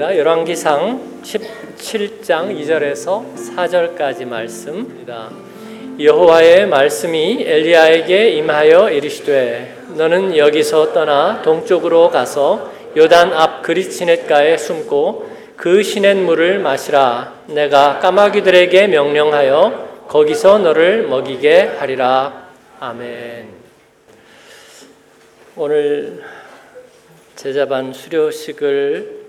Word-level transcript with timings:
말씀입니다. 0.00 0.16
열왕기상 0.16 1.20
17장 1.22 2.58
2절에서 2.58 3.22
4절까지 3.36 4.24
말씀입니다. 4.24 5.30
여호와의 6.00 6.66
말씀이 6.66 7.42
엘리야에게 7.46 8.30
임하여 8.30 8.90
이르시되 8.90 9.76
너는 9.96 10.36
여기서 10.36 10.94
떠나 10.94 11.42
동쪽으로 11.42 12.10
가서 12.10 12.72
요단 12.96 13.34
앞 13.34 13.62
그리치넷가에 13.62 14.56
숨고 14.56 15.30
그 15.56 15.82
시냇 15.82 16.16
물을 16.16 16.58
마시라 16.58 17.34
내가 17.48 17.98
까마귀들에게 17.98 18.86
명령하여 18.86 20.06
거기서 20.08 20.58
너를 20.60 21.06
먹이게 21.08 21.76
하리라 21.78 22.48
아멘 22.80 23.48
오늘 25.56 26.22
제자반 27.36 27.92
수료식을 27.92 29.19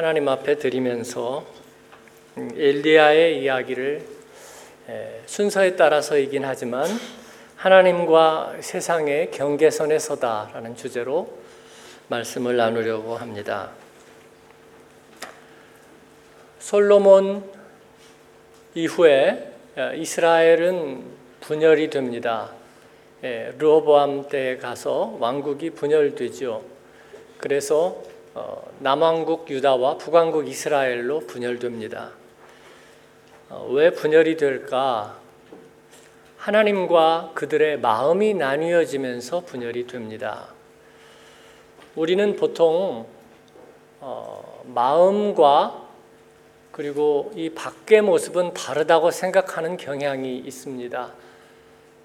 하나님 0.00 0.28
앞에 0.28 0.54
드리면서 0.54 1.44
엘리야의 2.34 3.42
이야기를 3.42 4.02
순서에 5.26 5.76
따라서이긴 5.76 6.42
하지만 6.42 6.86
하나님과 7.56 8.54
세상의 8.60 9.30
경계선에 9.30 9.98
서다라는 9.98 10.74
주제로 10.74 11.28
말씀을 12.08 12.56
나누려고 12.56 13.14
합니다. 13.14 13.72
솔로몬 16.60 17.44
이후에 18.74 19.52
이스라엘은 19.96 21.04
분열이 21.42 21.90
됩니다. 21.90 22.52
르호보암 23.20 24.30
때 24.30 24.56
가서 24.56 25.18
왕국이 25.20 25.68
분열되죠. 25.68 26.62
그래서 27.36 28.08
어, 28.32 28.62
남왕국 28.78 29.50
유다와 29.50 29.98
북왕국 29.98 30.46
이스라엘로 30.46 31.20
분열됩니다. 31.20 32.12
어, 33.48 33.68
왜 33.72 33.90
분열이 33.90 34.36
될까? 34.36 35.18
하나님과 36.36 37.32
그들의 37.34 37.80
마음이 37.80 38.34
나뉘어지면서 38.34 39.40
분열이 39.40 39.86
됩니다. 39.88 40.46
우리는 41.96 42.36
보통 42.36 43.06
어, 44.00 44.62
마음과 44.66 45.88
그리고 46.70 47.32
이 47.34 47.50
밖의 47.50 48.02
모습은 48.02 48.54
다르다고 48.54 49.10
생각하는 49.10 49.76
경향이 49.76 50.38
있습니다. 50.38 51.12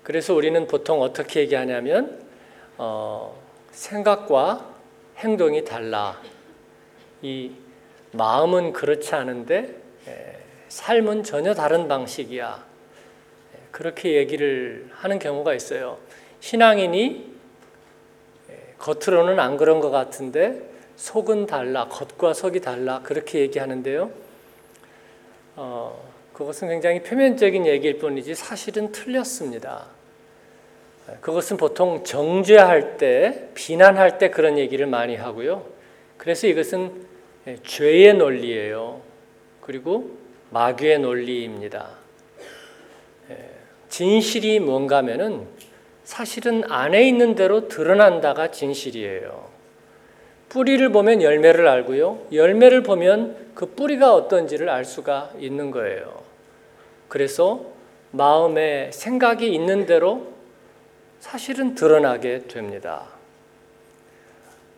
그래서 0.03 0.33
우리는 0.33 0.67
보통 0.67 1.01
어떻게 1.01 1.41
얘기하냐면 1.41 2.19
어, 2.77 3.39
생각과 3.71 4.74
행동이 5.17 5.63
달라. 5.63 6.21
이 7.21 7.52
마음은 8.11 8.73
그렇지 8.73 9.16
않은데 9.16 9.75
삶은 10.69 11.23
전혀 11.23 11.53
다른 11.53 11.88
방식이야. 11.88 12.66
그렇게 13.72 14.16
얘기를 14.16 14.89
하는 14.94 15.19
경우가 15.19 15.53
있어요. 15.53 15.97
신앙인이 16.39 17.35
겉으로는 18.77 19.39
안 19.39 19.57
그런 19.57 19.80
것 19.80 19.89
같은데 19.89 20.61
속은 20.95 21.45
달라, 21.45 21.88
겉과 21.88 22.33
속이 22.33 22.61
달라 22.61 23.02
그렇게 23.03 23.39
얘기하는데요. 23.39 24.11
어, 25.57 26.11
그것은 26.33 26.67
굉장히 26.69 27.02
표면적인 27.02 27.66
얘기일 27.66 27.97
뿐이지 28.00 28.35
사실은 28.35 28.91
틀렸습니다. 28.91 29.88
그것은 31.21 31.57
보통 31.57 32.03
정죄할 32.03 32.97
때, 32.97 33.49
비난할 33.53 34.17
때 34.17 34.29
그런 34.29 34.57
얘기를 34.57 34.87
많이 34.87 35.15
하고요. 35.15 35.65
그래서 36.17 36.47
이것은 36.47 37.05
죄의 37.63 38.16
논리예요. 38.16 39.01
그리고 39.61 40.11
마귀의 40.49 40.99
논리입니다. 40.99 41.89
진실이 43.89 44.59
뭔가면은 44.59 45.47
사실은 46.03 46.63
안에 46.69 47.07
있는 47.07 47.35
대로 47.35 47.67
드러난다가 47.67 48.51
진실이에요. 48.51 49.45
뿌리를 50.49 50.88
보면 50.89 51.21
열매를 51.21 51.67
알고요. 51.67 52.27
열매를 52.31 52.83
보면 52.83 53.51
그 53.55 53.67
뿌리가 53.67 54.13
어떤지를 54.13 54.69
알 54.69 54.85
수가 54.85 55.31
있는 55.39 55.71
거예요. 55.71 56.23
그래서 57.07 57.65
마음에 58.11 58.89
생각이 58.91 59.53
있는 59.53 59.85
대로 59.85 60.34
사실은 61.25 61.74
드러나게 61.74 62.44
됩니다. 62.47 63.08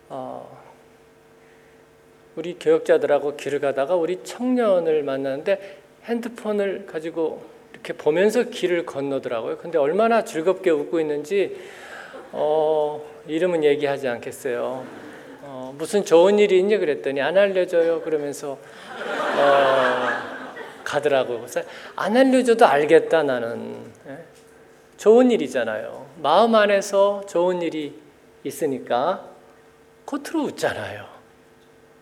어, 0.08 0.64
우리 2.38 2.58
교역자들하고 2.58 3.36
길을 3.36 3.60
가다가 3.60 3.96
우리 3.96 4.24
청년을 4.24 5.04
만나는데 5.04 5.78
핸드폰을 6.06 6.86
가지고 6.86 7.44
이렇게 7.74 7.92
보면서 7.92 8.44
길을 8.44 8.86
건너더라고요. 8.86 9.58
근데 9.58 9.78
얼마나 9.78 10.24
즐겁게 10.24 10.70
웃고 10.70 11.02
있는지 11.02 11.58
어, 12.32 13.06
이름은 13.28 13.66
얘기하지 13.66 14.08
않겠어요. 14.08 14.86
어, 15.42 15.76
무슨 15.78 16.06
좋은 16.06 16.40
일이 16.40 16.60
있니 16.60 16.78
그랬더니 16.78 17.20
안 17.20 17.38
알려줘요 17.38 18.04
그러면서 18.04 18.52
어, 18.52 20.08
가더라고요. 20.86 21.40
그래서 21.40 21.62
안 21.98 22.16
알려줘도 22.16 22.66
알겠다 22.66 23.24
나는. 23.24 23.92
예? 24.08 24.37
좋은 24.98 25.30
일이잖아요. 25.32 26.08
마음 26.22 26.56
안에서 26.56 27.24
좋은 27.28 27.62
일이 27.62 28.00
있으니까 28.44 29.30
겉으로 30.06 30.44
웃잖아요. 30.44 31.06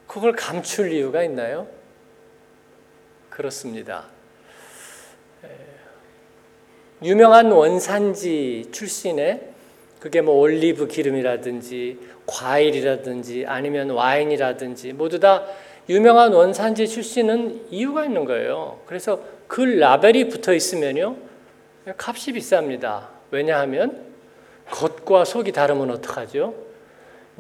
그걸 0.08 0.34
감출 0.34 0.92
이유가 0.92 1.24
있나요? 1.24 1.68
그렇습니다. 3.30 4.06
유명한 7.04 7.52
원산지 7.52 8.70
출신의 8.72 9.50
그게 10.00 10.22
뭐 10.22 10.36
올리브 10.36 10.88
기름이라든지 10.88 12.00
과일이라든지 12.26 13.46
아니면 13.48 13.90
와인이라든지 13.90 14.94
모두 14.94 15.20
다 15.20 15.46
유명한 15.90 16.32
원산지 16.32 16.88
출신은 16.88 17.68
이유가 17.72 18.06
있는 18.06 18.24
거예요. 18.24 18.80
그래서 18.86 19.20
그 19.48 19.62
라벨이 19.62 20.30
붙어 20.30 20.54
있으면요. 20.54 21.25
값이 21.86 22.34
비쌉니다. 22.34 23.08
왜냐하면 23.32 24.06
겉과 24.72 25.26
속이 25.26 25.52
다르면 25.52 25.92
어떡하죠? 25.92 26.56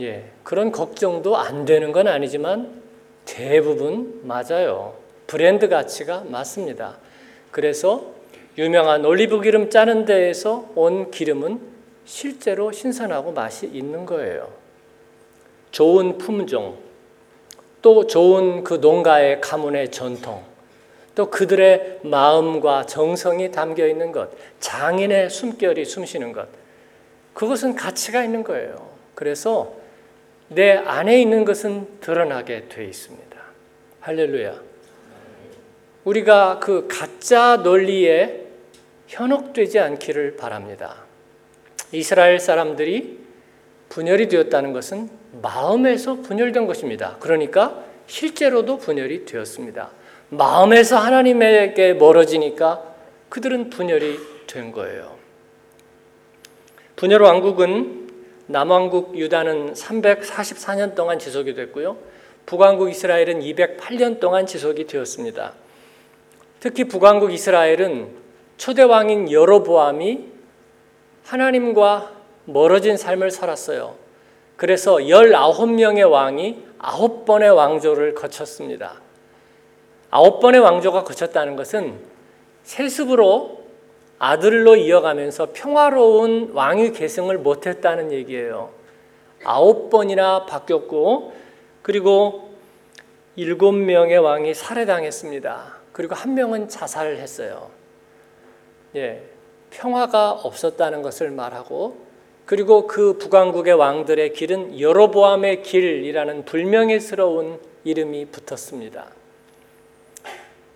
예, 0.02 0.32
그런 0.44 0.72
걱정도 0.72 1.38
안 1.38 1.66
되는 1.66 1.92
건 1.92 2.08
아니지만 2.08 2.82
대부분 3.26 4.22
맞아요. 4.24 4.98
브랜드 5.26 5.68
가치가 5.68 6.24
맞습니다. 6.28 6.98
그래서 7.50 8.14
유명한 8.58 9.04
올리브 9.04 9.42
기름 9.42 9.70
짜는 9.70 10.06
데에서 10.06 10.70
온 10.76 11.12
기름은 11.12 11.60
실제로 12.06 12.72
신선하고 12.72 13.32
맛이 13.32 13.66
있는 13.66 14.06
거예요. 14.06 14.50
좋은 15.72 16.18
품종, 16.18 16.78
또 17.82 18.08
좋은 18.08 18.64
그 18.64 18.76
농가의 18.76 19.42
가문의 19.42 19.92
전통, 19.92 20.44
또 21.16 21.30
그들의 21.30 22.02
마음과 22.04 22.86
정성이 22.86 23.52
담겨 23.52 23.88
있는 23.88 24.12
것, 24.12 24.30
장인의 24.60 25.30
숨결이 25.30 25.86
숨쉬는 25.86 26.34
것, 26.34 26.48
그것은 27.34 27.76
가치가 27.76 28.24
있는 28.24 28.44
거예요. 28.44 28.90
그래서 29.16 29.74
내 30.50 30.74
안에 30.74 31.20
있는 31.20 31.46
것은 31.46 31.88
드러나게 32.02 32.68
돼 32.68 32.86
있습니다. 32.86 33.26
할렐루야. 34.02 34.62
우리가 36.04 36.60
그 36.60 36.88
가짜 36.88 37.58
논리에 37.58 38.46
현혹되지 39.08 39.80
않기를 39.80 40.36
바랍니다. 40.36 40.98
이스라엘 41.92 42.40
사람들이 42.40 43.20
분열이 43.90 44.28
되었다는 44.28 44.74
것은 44.74 45.10
마음에서 45.42 46.16
분열된 46.16 46.68
것입니다. 46.68 47.18
그러니까 47.20 47.84
실제로도 48.08 48.78
분열이 48.78 49.26
되었습니다. 49.26 49.92
마음에서 50.30 50.98
하나님에게 50.98 51.94
멀어지니까 51.94 52.82
그들은 53.30 53.70
분열이 53.70 54.20
된 54.48 54.72
거예요. 54.72 55.16
분열 56.96 57.22
왕국은 57.22 58.10
남왕국 58.48 59.18
유다는 59.18 59.74
344년 59.74 60.96
동안 60.96 61.20
지속이 61.20 61.54
됐고요. 61.54 61.98
북왕국 62.46 62.90
이스라엘은 62.92 63.42
208년 63.42 64.20
동안 64.20 64.46
지속이 64.46 64.86
되었습니다. 64.86 65.54
특히 66.60 66.84
북왕국 66.84 67.34
이스라엘은 67.34 68.10
초대 68.58 68.84
왕인 68.84 69.32
여로보암이 69.32 70.26
하나님과 71.24 72.12
멀어진 72.46 72.98
삶을 72.98 73.32
살았어요. 73.32 73.96
그래서 74.56 74.96
19명의 74.96 76.10
왕이 76.10 76.64
9번의 76.80 77.56
왕조를 77.56 78.14
거쳤습니다. 78.14 79.02
아홉 80.16 80.40
번의 80.40 80.62
왕조가 80.62 81.04
거쳤다는 81.04 81.58
것은 81.58 82.00
세습으로 82.64 83.66
아들로 84.18 84.78
이어가면서 84.78 85.50
평화로운 85.52 86.52
왕위 86.54 86.94
계승을 86.94 87.40
못했다는 87.40 88.14
얘기예요. 88.14 88.70
아홉 89.44 89.90
번이나 89.90 90.46
바뀌었고 90.46 91.34
그리고 91.82 92.52
일곱 93.36 93.74
명의 93.74 94.18
왕이 94.18 94.54
살해당했습니다. 94.54 95.80
그리고 95.92 96.16
한 96.16 96.34
명은 96.34 96.70
자살했어요. 96.70 97.70
예, 98.96 99.22
평화가 99.70 100.32
없었다는 100.32 101.02
것을 101.02 101.30
말하고 101.30 101.98
그리고 102.46 102.88
그 102.88 103.18
북왕국의 103.18 103.74
왕들의 103.74 104.32
길은 104.32 104.80
여로보암의 104.80 105.64
길이라는 105.64 106.46
불명예스러운 106.46 107.60
이름이 107.84 108.28
붙었습니다. 108.28 109.08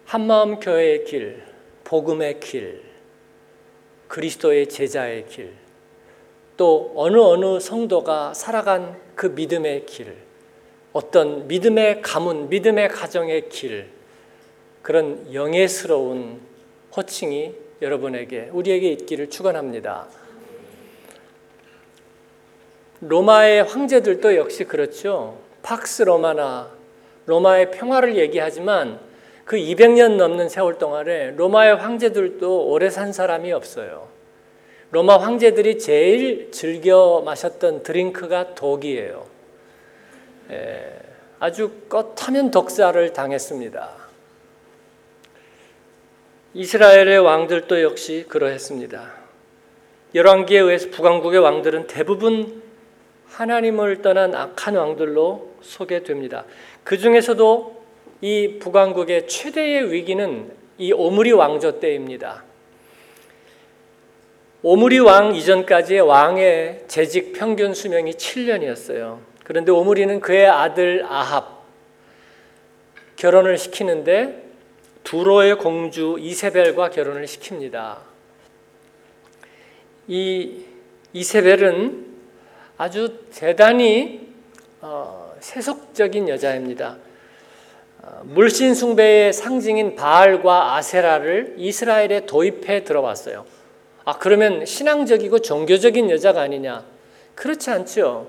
한마음 0.10 0.60
교회의 0.60 1.04
길, 1.04 1.44
복음의 1.84 2.40
길, 2.40 2.82
그리스도의 4.08 4.68
제자의 4.68 5.28
길, 5.28 5.54
또 6.58 6.92
어느 6.96 7.20
어느 7.20 7.60
성도가 7.60 8.34
살아간 8.34 9.00
그 9.14 9.28
믿음의 9.28 9.86
길, 9.86 10.16
어떤 10.94 11.48
믿음의 11.48 12.02
가문, 12.02 12.50
믿음의 12.50 12.90
가정의 12.90 13.50
길, 13.50 13.88
그런 14.82 15.32
영예스러운 15.32 16.42
호칭이 16.98 17.54
여러분에게, 17.80 18.50
우리에게 18.52 18.90
있기를 18.94 19.30
축원합니다. 19.30 20.08
로마의 23.02 23.62
황제들도 23.62 24.38
역시 24.38 24.64
그렇죠. 24.64 25.38
팍스 25.62 26.02
로마나 26.02 26.72
로마의 27.28 27.70
평화를 27.70 28.18
얘기하지만 28.18 29.08
그 29.50 29.57
200년 29.57 30.18
넘는 30.18 30.48
세월 30.48 30.78
동안에 30.78 31.31
로마의 31.31 31.78
황제들도 31.78 32.68
오래 32.68 32.92
산 32.92 33.12
사람이 33.12 33.51
없어요. 33.51 34.07
로마 34.92 35.18
황제들이 35.18 35.80
제일 35.80 36.51
즐겨 36.51 37.24
마셨던 37.25 37.81
드링크가 37.81 38.54
독이에요. 38.54 39.25
예, 40.51 41.00
아주 41.40 41.72
껏하면 41.90 42.51
독사를 42.51 43.12
당했습니다. 43.12 43.90
이스라엘의 46.54 47.18
왕들도 47.18 47.81
역시 47.81 48.25
그러했습니다. 48.30 49.13
열왕기에 50.13 50.60
의해서 50.60 50.92
북왕국의 50.92 51.40
왕들은 51.40 51.88
대부분 51.88 52.62
하나님을 53.25 54.04
떠난 54.04 54.36
악한 54.36 54.75
왕들로 54.75 55.56
소개됩니다. 55.63 56.46
그 56.84 57.00
중에서도 57.00 57.79
이 58.21 58.60
북왕국의 58.60 59.27
최대의 59.27 59.92
위기는 59.92 60.51
이 60.77 60.92
오므리 60.92 61.31
왕조 61.31 61.80
때입니다. 61.80 62.44
오므리 64.62 65.00
왕 65.00 65.36
이전까지의 65.36 66.01
왕의 66.01 66.83
재직 66.88 67.33
평균 67.33 67.74
수명이 67.74 68.12
7년이었어요. 68.12 69.19
그런데 69.45 69.71
오므리는 69.71 70.19
그의 70.19 70.48
아들 70.48 71.06
아합 71.07 71.63
결혼을 73.16 73.57
시키는데 73.57 74.44
두로의 75.04 75.57
공주 75.57 76.18
이세벨과 76.19 76.89
결혼을 76.89 77.25
시킵니다. 77.25 77.98
이 80.07 80.65
이세벨은 81.13 82.06
아주 82.77 83.18
대단히 83.33 84.27
어, 84.81 85.33
세속적인 85.39 86.30
여자입니다. 86.30 86.98
어, 88.01 88.22
물신 88.24 88.74
숭배의 88.74 89.34
상징인 89.34 89.96
바알과 89.96 90.75
아세라를 90.75 91.56
이스라엘에 91.57 92.25
도입해 92.25 92.84
들어왔어요. 92.84 93.46
아 94.06 94.18
그러면 94.18 94.66
신앙적이고 94.66 95.40
종교적인 95.40 96.10
여자가 96.10 96.42
아니냐? 96.42 96.86
그렇지 97.36 97.69
않죠. 97.69 98.28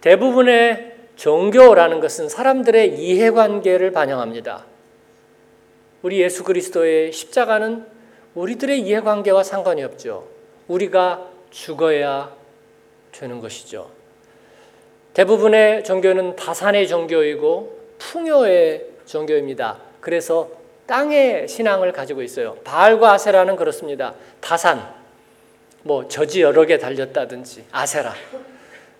대부분의 0.00 0.94
종교라는 1.16 2.00
것은 2.00 2.28
사람들의 2.28 2.98
이해관계를 2.98 3.92
반영합니다. 3.92 4.66
우리 6.02 6.20
예수 6.20 6.44
그리스도의 6.44 7.12
십자가는 7.12 7.86
우리들의 8.34 8.80
이해관계와 8.80 9.42
상관이 9.42 9.82
없죠. 9.84 10.28
우리가 10.68 11.30
죽어야 11.50 12.34
되는 13.12 13.40
것이죠. 13.40 13.88
대부분의 15.14 15.84
종교는 15.84 16.36
다산의 16.36 16.88
종교이고 16.88 17.73
풍요의 17.98 18.86
종교입니다. 19.06 19.78
그래서 20.00 20.50
땅의 20.86 21.48
신앙을 21.48 21.92
가지고 21.92 22.22
있어요. 22.22 22.56
바알과 22.64 23.12
아세라는 23.12 23.56
그렇습니다. 23.56 24.14
다산, 24.40 24.94
뭐 25.82 26.08
저지 26.08 26.42
여러 26.42 26.64
개 26.66 26.78
달렸다든지 26.78 27.64
아세라, 27.72 28.14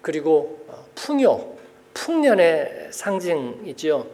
그리고 0.00 0.66
풍요, 0.94 1.54
풍년의 1.94 2.88
상징이지요. 2.90 4.06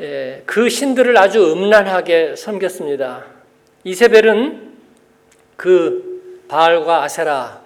예, 0.00 0.42
그 0.46 0.68
신들을 0.68 1.16
아주 1.16 1.52
음란하게 1.52 2.36
섬겼습니다. 2.36 3.24
이세벨은 3.84 4.76
그 5.56 6.44
바알과 6.48 7.02
아세라 7.02 7.62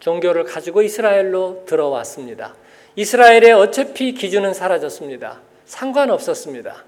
종교를 0.00 0.44
가지고 0.44 0.82
이스라엘로 0.82 1.64
들어왔습니다. 1.66 2.54
이스라엘의 2.96 3.52
어차피 3.52 4.14
기준은 4.14 4.54
사라졌습니다. 4.54 5.40
상관없었습니다. 5.64 6.84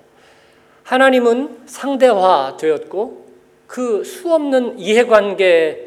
하나님은 0.84 1.62
상대화 1.66 2.56
되었고 2.58 3.26
그 3.66 4.04
수없는 4.04 4.78
이해관계 4.78 5.86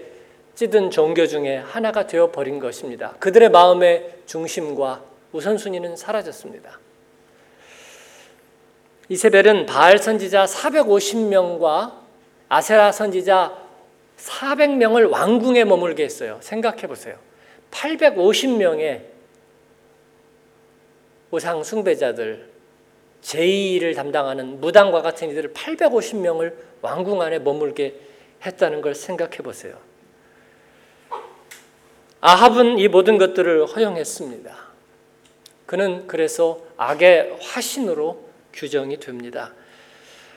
찌든 0.55 0.91
종교 0.91 1.25
중에 1.25 1.57
하나가 1.57 2.05
되어 2.05 2.31
버린 2.31 2.59
것입니다. 2.59 3.15
그들의 3.19 3.49
마음의 3.49 4.15
중심과 4.25 5.01
우선순위는 5.31 5.95
사라졌습니다. 5.95 6.79
이세벨은 9.07 9.65
바알 9.65 9.97
선지자 9.99 10.45
450명과 10.45 11.93
아세라 12.49 12.91
선지자 12.91 13.57
400명을 14.17 15.09
왕궁에 15.09 15.63
머물게 15.63 16.03
했어요. 16.03 16.39
생각해 16.41 16.87
보세요. 16.87 17.15
850명의 17.71 19.08
우상 21.31 21.63
숭배자들, 21.63 22.49
제2를 23.21 23.95
담당하는 23.95 24.59
무당과 24.59 25.01
같은 25.01 25.29
이들을 25.29 25.53
850명을 25.53 26.53
왕궁 26.81 27.21
안에 27.21 27.39
머물게 27.39 27.99
했다는 28.45 28.81
걸 28.81 28.95
생각해 28.95 29.37
보세요. 29.37 29.77
아합은 32.21 32.79
이 32.79 32.87
모든 32.87 33.17
것들을 33.17 33.65
허용했습니다. 33.67 34.69
그는 35.65 36.07
그래서 36.07 36.61
악의 36.77 37.37
화신으로 37.41 38.29
규정이 38.53 38.99
됩니다. 38.99 39.53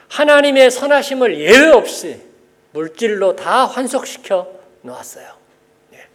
하나님의 0.09 0.71
선하심을 0.71 1.41
예외 1.41 1.69
없이 1.69 2.21
물질로 2.73 3.35
다 3.35 3.65
환속시켜 3.65 4.53
놓았어요. 4.83 5.33
예. 5.95 6.07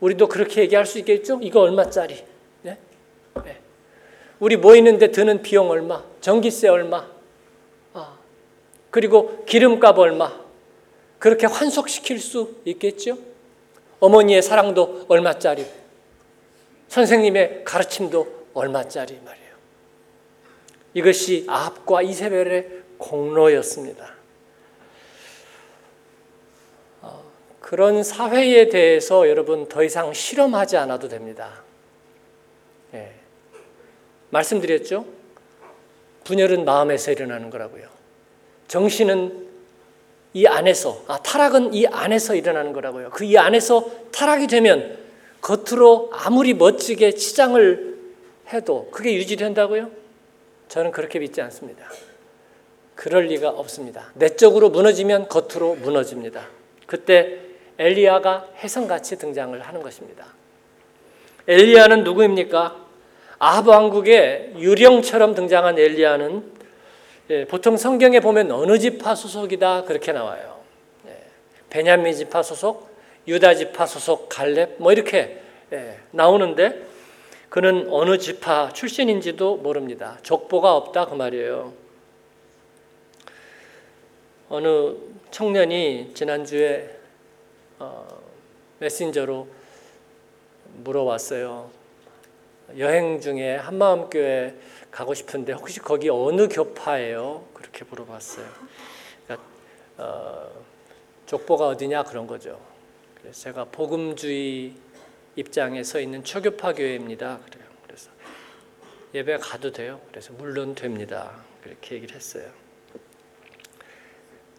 우리도 0.00 0.28
그렇게 0.28 0.62
얘기할 0.62 0.86
수 0.86 0.98
있겠죠? 0.98 1.38
이거 1.42 1.60
얼마짜리? 1.60 2.24
예? 2.64 2.78
예. 3.46 3.60
우리 4.40 4.56
모이는데 4.56 5.10
드는 5.10 5.42
비용 5.42 5.70
얼마? 5.70 6.04
전기세 6.20 6.68
얼마? 6.68 7.06
아. 7.94 8.18
그리고 8.90 9.44
기름값 9.44 9.98
얼마? 9.98 10.32
그렇게 11.18 11.46
환속시킬 11.46 12.20
수 12.20 12.56
있겠죠? 12.64 13.18
어머니의 14.00 14.42
사랑도 14.42 15.06
얼마짜리? 15.08 15.66
선생님의 16.88 17.64
가르침도 17.64 18.46
얼마짜리 18.54 19.18
말이에요. 19.24 19.48
이것이 20.94 21.44
아합과 21.48 22.02
이세벨의 22.02 22.82
공로였습니다. 22.98 24.18
그런 27.68 28.02
사회에 28.02 28.70
대해서 28.70 29.28
여러분 29.28 29.68
더 29.68 29.84
이상 29.84 30.14
실험하지 30.14 30.78
않아도 30.78 31.06
됩니다. 31.06 31.62
예. 34.28 34.30
말씀드렸죠? 34.30 35.04
분열은 36.24 36.64
마음에서 36.64 37.12
일어나는 37.12 37.50
거라고요. 37.50 37.86
정신은 38.68 39.48
이 40.34 40.46
안에서, 40.46 41.02
아, 41.08 41.18
타락은 41.18 41.72
이 41.74 41.86
안에서 41.86 42.34
일어나는 42.34 42.72
거라고요. 42.72 43.10
그 43.10 43.24
이 43.24 43.38
안에서 43.38 43.90
타락이 44.12 44.46
되면 44.46 44.98
겉으로 45.40 46.10
아무리 46.12 46.52
멋지게 46.52 47.12
치장을 47.12 47.96
해도 48.52 48.88
그게 48.90 49.14
유지된다고요? 49.14 49.90
저는 50.68 50.90
그렇게 50.90 51.18
믿지 51.18 51.40
않습니다. 51.40 51.86
그럴 52.94 53.26
리가 53.26 53.48
없습니다. 53.50 54.10
내적으로 54.14 54.68
무너지면 54.70 55.28
겉으로 55.28 55.76
무너집니다. 55.76 56.46
그때 56.86 57.38
엘리야가 57.78 58.48
혜성같이 58.62 59.16
등장을 59.18 59.58
하는 59.60 59.82
것입니다. 59.82 60.26
엘리야는 61.46 62.04
누구입니까? 62.04 62.87
아합 63.38 63.68
왕국의 63.68 64.54
유령처럼 64.56 65.34
등장한 65.34 65.78
엘리야는 65.78 66.58
예, 67.30 67.44
보통 67.44 67.76
성경에 67.76 68.20
보면 68.20 68.50
어느 68.50 68.78
지파 68.78 69.14
소속이다 69.14 69.84
그렇게 69.84 70.12
나와요. 70.12 70.60
예, 71.06 71.16
베냐민 71.70 72.14
지파 72.14 72.42
소속, 72.42 72.88
유다 73.26 73.54
지파 73.54 73.86
소속, 73.86 74.28
갈렙 74.28 74.76
뭐 74.78 74.92
이렇게 74.92 75.40
예, 75.72 75.98
나오는데 76.10 76.86
그는 77.48 77.86
어느 77.90 78.18
지파 78.18 78.72
출신인지도 78.72 79.58
모릅니다. 79.58 80.18
족보가 80.22 80.74
없다 80.74 81.06
그 81.06 81.14
말이에요. 81.14 81.72
어느 84.48 84.94
청년이 85.30 86.12
지난주에 86.14 86.98
어, 87.78 88.06
메신저로 88.80 89.46
물어왔어요. 90.82 91.77
여행 92.76 93.20
중에 93.20 93.56
한마음교회 93.56 94.54
가고 94.90 95.14
싶은데 95.14 95.52
혹시 95.52 95.80
거기 95.80 96.10
어느 96.10 96.48
교파예요? 96.48 97.46
그렇게 97.54 97.84
물어봤어요. 97.88 98.46
그러니까, 99.26 99.48
어, 99.96 100.50
족보가 101.26 101.68
어디냐 101.68 102.04
그런 102.04 102.26
거죠. 102.26 102.60
그래서 103.20 103.40
제가 103.40 103.64
복음주의 103.64 104.74
입장에 105.36 105.82
서 105.82 106.00
있는 106.00 106.24
초교파 106.24 106.74
교회입니다. 106.74 107.40
그래요. 107.50 107.64
그래서 107.86 108.10
예배 109.14 109.38
가도 109.38 109.72
돼요. 109.72 110.00
그래서 110.10 110.32
물론 110.34 110.74
됩니다. 110.74 111.32
그렇게 111.62 111.96
얘기를 111.96 112.14
했어요. 112.14 112.44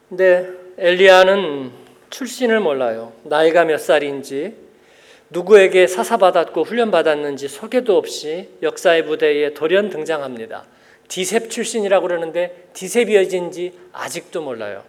근데 0.07 0.49
엘리야는 0.77 1.71
출신을 2.09 2.59
몰라요. 2.59 3.13
나이가 3.23 3.65
몇 3.65 3.77
살인지 3.77 4.68
누구에게 5.31 5.87
사사받았고 5.87 6.63
훈련받았는지 6.63 7.47
소개도 7.47 7.97
없이 7.97 8.49
역사의 8.63 9.03
무대에 9.03 9.53
돌연 9.53 9.89
등장합니다. 9.89 10.65
디셉 11.07 11.49
출신이라고 11.49 12.07
그러는데 12.07 12.69
디셉이어진지 12.73 13.73
아직도 13.93 14.41
몰라요. 14.41 14.83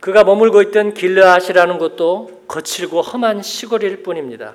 그가 0.00 0.24
머물고 0.24 0.62
있던 0.62 0.94
길르앗이라는 0.94 1.78
곳도 1.78 2.42
거칠고 2.48 3.02
험한 3.02 3.42
시골일 3.42 4.02
뿐입니다. 4.02 4.54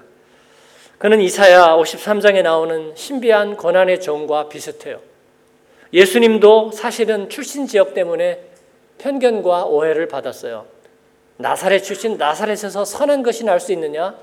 그는 0.98 1.22
이사야 1.22 1.76
53장에 1.76 2.42
나오는 2.42 2.94
신비한 2.96 3.58
고난의 3.58 4.02
종과 4.02 4.50
비슷해요. 4.50 5.02
예수님도 5.94 6.72
사실은 6.72 7.30
출신 7.30 7.68
지역 7.68 7.94
때문에 7.94 8.42
편견과 8.98 9.66
오해를 9.66 10.08
받았어요. 10.08 10.66
나사렛 11.38 11.84
출신 11.84 12.18
나사렛에서 12.18 12.86
선한 12.86 13.24
것이 13.24 13.44
날 13.44 13.60
수 13.60 13.72
있느냐? 13.74 14.16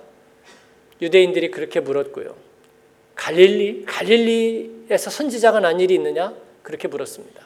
유대인들이 1.02 1.50
그렇게 1.50 1.80
물었고요. 1.80 2.36
갈릴리 3.16 3.84
갈릴리에서 3.86 5.10
선지자가 5.10 5.60
난 5.60 5.80
일이 5.80 5.94
있느냐? 5.94 6.32
그렇게 6.62 6.88
물었습니다. 6.88 7.44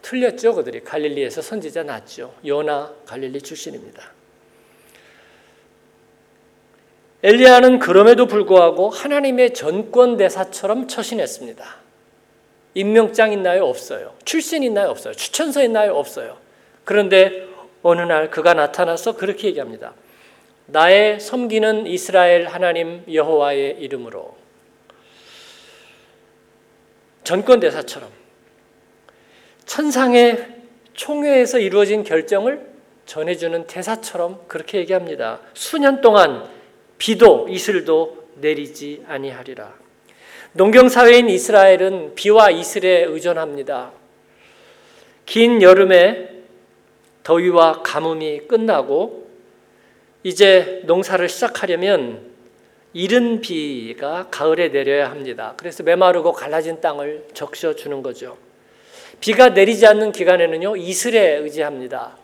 틀렸죠, 0.00 0.54
그들이. 0.54 0.80
갈릴리에서 0.80 1.42
선지자 1.42 1.82
났죠. 1.82 2.34
요나 2.46 2.94
갈릴리 3.04 3.42
출신입니다. 3.42 4.12
엘리야는 7.22 7.80
그럼에도 7.80 8.26
불구하고 8.26 8.88
하나님의 8.88 9.52
전권 9.52 10.16
대사처럼 10.16 10.88
처신했습니다. 10.88 11.76
임명장 12.74 13.32
있나요? 13.32 13.66
없어요. 13.66 14.14
출신 14.24 14.62
있나요? 14.62 14.88
없어요. 14.88 15.12
추천서 15.12 15.62
있나요? 15.64 15.94
없어요. 15.96 16.38
그런데 16.84 17.46
어느 17.82 18.00
날 18.00 18.30
그가 18.30 18.54
나타나서 18.54 19.16
그렇게 19.16 19.48
얘기합니다. 19.48 19.94
나의 20.72 21.18
섬기는 21.18 21.86
이스라엘 21.86 22.46
하나님 22.46 23.02
여호와의 23.12 23.78
이름으로 23.80 24.36
전권 27.24 27.60
대사처럼 27.60 28.08
천상의 29.66 30.46
총회에서 30.94 31.58
이루어진 31.58 32.04
결정을 32.04 32.68
전해주는 33.06 33.66
대사처럼 33.66 34.44
그렇게 34.46 34.78
얘기합니다. 34.78 35.40
수년 35.54 36.00
동안 36.00 36.48
비도 36.98 37.48
이슬도 37.48 38.28
내리지 38.36 39.04
아니하리라. 39.08 39.72
농경 40.52 40.88
사회인 40.88 41.28
이스라엘은 41.28 42.14
비와 42.14 42.50
이슬에 42.50 43.04
의존합니다. 43.04 43.92
긴 45.26 45.62
여름에 45.62 46.28
더위와 47.22 47.82
가뭄이 47.82 48.48
끝나고 48.48 49.29
이제 50.22 50.82
농사를 50.84 51.26
시작하려면 51.28 52.30
이른 52.92 53.40
비가 53.40 54.28
가을에 54.30 54.68
내려야 54.68 55.10
합니다. 55.10 55.54
그래서 55.56 55.82
메마르고 55.82 56.32
갈라진 56.32 56.80
땅을 56.80 57.28
적셔 57.32 57.74
주는 57.74 58.02
거죠. 58.02 58.36
비가 59.20 59.50
내리지 59.50 59.86
않는 59.86 60.12
기간에는요 60.12 60.76
이슬에 60.76 61.36
의지합니다. 61.36 62.16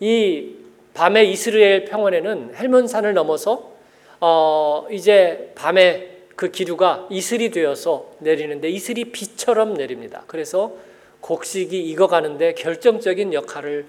이 0.00 0.54
밤에 0.94 1.24
이스라엘 1.24 1.84
평원에는 1.84 2.54
헬몬산을 2.56 3.14
넘어서 3.14 3.72
어 4.20 4.86
이제 4.90 5.52
밤에 5.54 6.18
그 6.36 6.50
기류가 6.50 7.08
이슬이 7.10 7.50
되어서 7.50 8.12
내리는데 8.20 8.68
이슬이 8.70 9.06
비처럼 9.06 9.74
내립니다. 9.74 10.24
그래서 10.26 10.74
곡식이 11.20 11.78
익어가는데 11.90 12.54
결정적인 12.54 13.34
역할을 13.34 13.86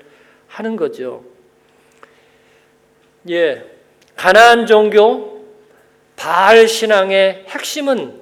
하는 0.48 0.76
거죠. 0.76 1.24
예, 3.30 3.66
가나안 4.16 4.66
종교 4.66 5.46
바알 6.16 6.68
신앙의 6.68 7.46
핵심은 7.48 8.22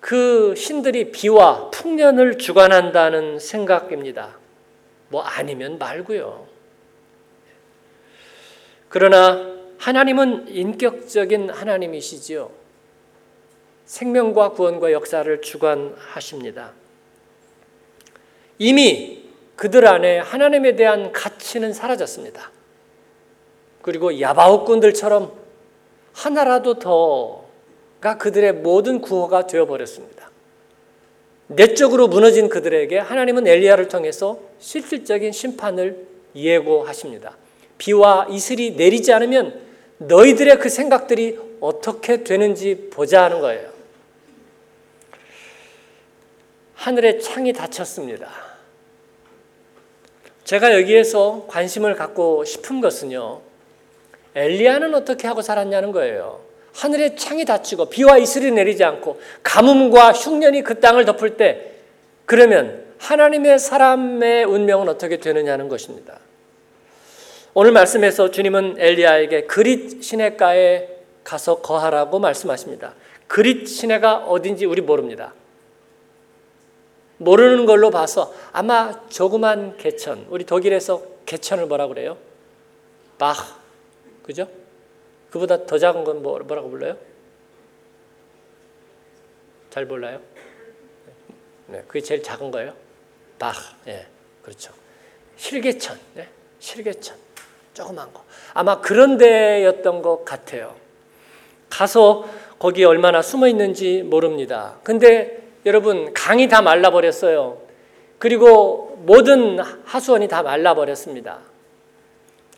그 0.00 0.54
신들이 0.56 1.10
비와 1.10 1.70
풍년을 1.70 2.38
주관한다는 2.38 3.38
생각입니다. 3.38 4.36
뭐 5.08 5.22
아니면 5.22 5.78
말고요. 5.78 6.46
그러나 8.88 9.56
하나님은 9.78 10.48
인격적인 10.48 11.50
하나님이시지요. 11.50 12.50
생명과 13.84 14.50
구원과 14.50 14.92
역사를 14.92 15.40
주관하십니다. 15.40 16.72
이미 18.58 19.24
그들 19.54 19.86
안에 19.86 20.18
하나님에 20.18 20.76
대한 20.76 21.12
가치는 21.12 21.72
사라졌습니다. 21.72 22.50
그리고 23.86 24.20
야바오꾼들처럼 24.20 25.32
하나라도 26.12 26.80
더가 26.80 28.18
그들의 28.18 28.54
모든 28.54 29.00
구호가 29.00 29.46
되어버렸습니다. 29.46 30.28
내적으로 31.46 32.08
무너진 32.08 32.48
그들에게 32.48 32.98
하나님은 32.98 33.46
엘리야를 33.46 33.86
통해서 33.86 34.40
실질적인 34.58 35.30
심판을 35.30 36.04
예고하십니다. 36.34 37.36
비와 37.78 38.26
이슬이 38.28 38.72
내리지 38.72 39.12
않으면 39.12 39.60
너희들의 39.98 40.58
그 40.58 40.68
생각들이 40.68 41.38
어떻게 41.60 42.24
되는지 42.24 42.90
보자 42.92 43.22
하는 43.22 43.40
거예요. 43.40 43.70
하늘의 46.74 47.20
창이 47.20 47.52
닫혔습니다. 47.52 48.32
제가 50.42 50.74
여기에서 50.74 51.44
관심을 51.46 51.94
갖고 51.94 52.44
싶은 52.44 52.80
것은요. 52.80 53.45
엘리야는 54.36 54.94
어떻게 54.94 55.26
하고 55.26 55.42
살았냐는 55.42 55.90
거예요. 55.92 56.40
하늘의 56.74 57.16
창이 57.16 57.46
닫히고 57.46 57.86
비와 57.86 58.18
이슬이 58.18 58.50
내리지 58.52 58.84
않고 58.84 59.18
가뭄과 59.42 60.12
흉년이 60.12 60.62
그 60.62 60.78
땅을 60.78 61.06
덮을 61.06 61.38
때 61.38 61.72
그러면 62.26 62.84
하나님의 62.98 63.58
사람의 63.58 64.44
운명은 64.44 64.88
어떻게 64.88 65.16
되느냐는 65.16 65.68
것입니다. 65.68 66.18
오늘 67.54 67.72
말씀에서 67.72 68.30
주님은 68.30 68.76
엘리야에게 68.78 69.44
그릿 69.44 70.02
시내가에 70.02 70.88
가서 71.24 71.62
거하라고 71.62 72.18
말씀하십니다. 72.18 72.94
그릿 73.26 73.66
시내가 73.66 74.18
어딘지 74.18 74.66
우리 74.66 74.82
모릅니다. 74.82 75.32
모르는 77.16 77.64
걸로 77.64 77.90
봐서 77.90 78.34
아마 78.52 78.92
조그만 79.08 79.78
개천, 79.78 80.26
우리 80.28 80.44
독일에서 80.44 81.02
개천을 81.24 81.64
뭐라 81.64 81.86
그래요? 81.86 82.18
바 83.16 83.34
그죠? 84.26 84.48
그보다 85.30 85.64
더 85.66 85.78
작은 85.78 86.04
건 86.04 86.22
뭐, 86.22 86.38
뭐라고 86.40 86.68
불러요? 86.68 86.96
잘 89.70 89.86
몰라요? 89.86 90.20
네, 91.68 91.82
그게 91.86 92.00
제일 92.00 92.22
작은 92.22 92.50
거예요. 92.50 92.74
바, 93.38 93.52
예, 93.86 94.06
그렇죠. 94.42 94.72
실개천, 95.36 95.98
네, 96.14 96.28
실개천, 96.58 97.16
조그만 97.74 98.12
거. 98.12 98.24
아마 98.54 98.80
그런 98.80 99.18
데였던 99.18 100.02
것 100.02 100.24
같아요. 100.24 100.74
가서 101.68 102.26
거기 102.58 102.84
얼마나 102.84 103.20
숨어 103.20 103.48
있는지 103.48 104.02
모릅니다. 104.02 104.78
근데 104.82 105.42
여러분 105.66 106.14
강이 106.14 106.48
다 106.48 106.62
말라버렸어요. 106.62 107.60
그리고 108.18 108.96
모든 109.04 109.58
하수원이 109.84 110.28
다 110.28 110.42
말라버렸습니다. 110.42 111.40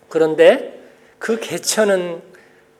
그런데 0.08 0.77
그 1.18 1.38
개천은 1.40 2.22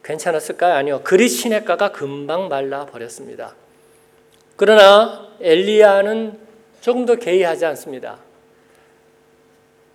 괜찮았을까요? 0.03 0.73
아니요. 0.73 1.01
그리 1.03 1.27
시내가가 1.27 1.91
금방 1.91 2.47
말라 2.47 2.85
버렸습니다. 2.85 3.55
그러나 4.55 5.27
엘리야는 5.39 6.37
조금 6.81 7.05
더 7.05 7.15
개의하지 7.15 7.65
않습니다. 7.65 8.17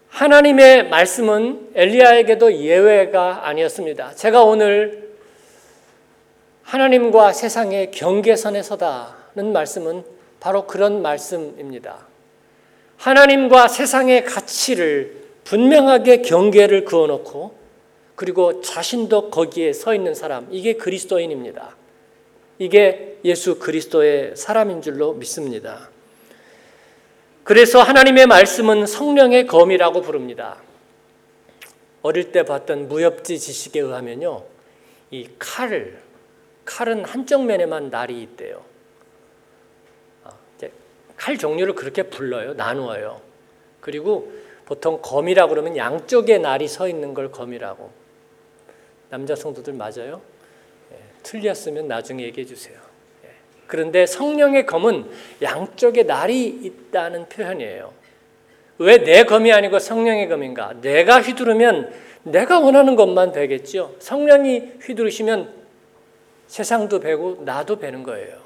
하나님의 0.09 0.89
말씀은 0.89 1.71
엘리야에게도 1.75 2.55
예외가 2.55 3.49
아니었습니다. 3.49 4.15
제가 4.15 4.45
오늘 4.45 5.13
하나님과 6.63 7.33
세상의 7.33 7.91
경계선에 7.91 8.63
서다는 8.63 9.53
말씀은 9.53 10.05
바로 10.39 10.67
그런 10.67 11.03
말씀입니다. 11.03 12.07
하나님과 12.97 13.69
세상의 13.69 14.25
가치를 14.25 15.25
분명하게 15.45 16.23
경계를 16.23 16.85
그어놓고 16.85 17.64
그리고 18.17 18.61
자신도 18.61 19.31
거기에 19.31 19.73
서 19.73 19.95
있는 19.95 20.15
사람, 20.15 20.47
이게 20.51 20.75
그리스도인입니다. 20.75 21.77
이게 22.59 23.19
예수 23.25 23.59
그리스도의 23.59 24.37
사람인 24.37 24.83
줄로 24.83 25.15
믿습니다. 25.15 25.91
그래서 27.43 27.83
하나님의 27.83 28.27
말씀은 28.27 28.87
성령의 28.87 29.47
검이라고 29.47 30.01
부릅니다. 30.03 30.57
어릴 32.03 32.33
때 32.33 32.45
봤던 32.45 32.89
무협지 32.89 33.39
지식에 33.39 33.81
의하면요. 33.81 34.45
이 35.11 35.29
칼, 35.39 35.99
칼은 36.65 37.05
한쪽 37.05 37.45
면에만 37.45 37.91
날이 37.91 38.23
있대요. 38.23 38.63
아, 40.25 40.31
칼 41.17 41.37
종류를 41.37 41.75
그렇게 41.75 42.05
불러요. 42.05 42.55
나누어요. 42.55 43.21
그리고 43.81 44.33
보통 44.65 45.01
검이라고 45.03 45.51
그러면 45.51 45.77
양쪽에 45.77 46.39
날이 46.39 46.69
서 46.69 46.89
있는 46.89 47.15
걸 47.15 47.31
검이라고. 47.31 48.04
남자 49.15 49.37
성도들 49.37 49.75
맞아요? 49.75 50.21
예, 50.91 50.97
틀렸으면 51.23 51.87
나중에 51.87 52.25
얘기해 52.25 52.45
주세요. 52.45 52.77
예, 53.25 53.29
그런데 53.69 54.07
성령의 54.07 54.67
검은 54.67 55.09
양쪽에 55.41 56.03
날이 56.03 56.47
있다는 56.49 57.29
표현이에요. 57.29 57.93
왜 58.79 58.99
내 58.99 59.23
검이 59.23 59.53
아니고 59.53 59.79
성령의 59.79 60.29
검인가? 60.29 60.75
내가 60.81 61.23
휘두르면 61.23 61.93
내가 62.25 62.59
원하는 62.59 62.97
것만 62.97 63.31
되겠죠. 63.31 63.95
성령이 64.01 64.73
휘두르시면 64.83 65.49
세상도 66.49 66.99
배고 66.99 67.43
나도 67.45 67.79
배는 67.79 68.03
거예요. 68.03 68.39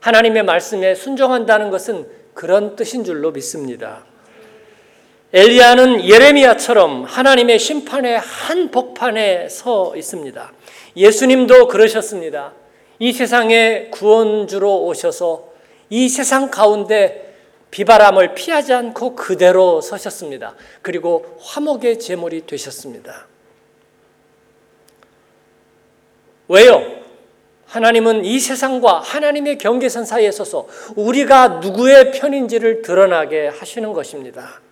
하나님의 0.00 0.42
말씀에 0.42 0.94
순종한다는 0.94 1.70
것은 1.70 2.06
그런 2.34 2.76
뜻인 2.76 3.02
줄로 3.02 3.30
믿습니다. 3.30 4.04
엘리야는 5.36 6.08
예레미야처럼 6.08 7.02
하나님의 7.02 7.58
심판의 7.58 8.20
한 8.20 8.70
복판에 8.70 9.48
서 9.48 9.96
있습니다. 9.96 10.52
예수님도 10.96 11.66
그러셨습니다. 11.66 12.52
이 13.00 13.12
세상에 13.12 13.88
구원주로 13.90 14.84
오셔서 14.84 15.48
이 15.90 16.08
세상 16.08 16.52
가운데 16.52 17.34
비바람을 17.72 18.34
피하지 18.34 18.74
않고 18.74 19.16
그대로 19.16 19.80
서셨습니다. 19.80 20.54
그리고 20.82 21.36
화목의 21.40 21.98
제물이 21.98 22.46
되셨습니다. 22.46 23.26
왜요? 26.46 26.80
하나님은 27.66 28.24
이 28.24 28.38
세상과 28.38 29.00
하나님의 29.00 29.58
경계선 29.58 30.04
사이에 30.04 30.30
서서 30.30 30.68
우리가 30.94 31.48
누구의 31.60 32.12
편인지를 32.12 32.82
드러나게 32.82 33.48
하시는 33.48 33.92
것입니다. 33.92 34.62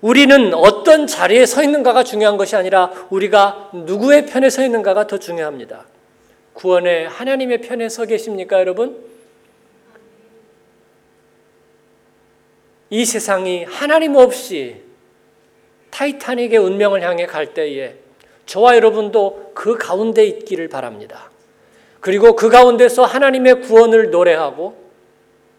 우리는 0.00 0.54
어떤 0.54 1.06
자리에 1.06 1.44
서 1.44 1.62
있는가가 1.62 2.04
중요한 2.04 2.36
것이 2.36 2.56
아니라 2.56 2.90
우리가 3.10 3.70
누구의 3.72 4.26
편에 4.26 4.48
서 4.48 4.64
있는가가 4.64 5.06
더 5.06 5.18
중요합니다. 5.18 5.86
구원의 6.54 7.08
하나님의 7.08 7.60
편에 7.60 7.88
서 7.88 8.06
계십니까, 8.06 8.58
여러분? 8.60 9.04
이 12.88 13.04
세상이 13.04 13.64
하나님 13.64 14.16
없이 14.16 14.82
타이타닉의 15.90 16.58
운명을 16.58 17.02
향해 17.02 17.26
갈 17.26 17.54
때에 17.54 17.94
저와 18.46 18.76
여러분도 18.76 19.52
그 19.54 19.76
가운데 19.76 20.24
있기를 20.24 20.68
바랍니다. 20.68 21.30
그리고 22.00 22.34
그 22.34 22.48
가운데서 22.48 23.04
하나님의 23.04 23.60
구원을 23.60 24.10
노래하고 24.10 24.76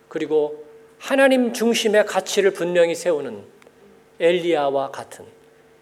그리고 0.08 0.66
하나님 0.98 1.54
중심의 1.54 2.06
가치를 2.06 2.52
분명히 2.52 2.96
세우는 2.96 3.44
엘리야와 4.22 4.92
같은 4.92 5.26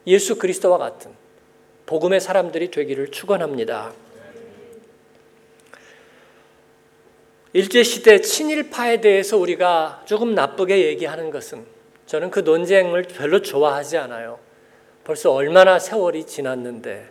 예수 0.08 0.38
그리스도와 0.38 0.78
같은 0.78 1.12
복음의 1.86 2.22
사람들이 2.22 2.72
되기를 2.72 3.12
축원합니다. 3.12 3.92
일제 7.52 7.84
시대 7.84 8.22
친일파에 8.22 9.02
대해서 9.02 9.38
우리가 9.38 10.04
조금 10.06 10.36
나쁘게 10.36 10.86
얘기하는 10.86 11.32
것은 11.32 11.66
저는 12.06 12.32
그 12.32 12.40
논쟁을 12.40 13.04
별로 13.04 13.42
좋아하지 13.42 13.98
않아요. 13.98 14.40
벌써 15.04 15.32
얼마나 15.32 15.80
세월이 15.80 16.26
지났는데 16.26 17.10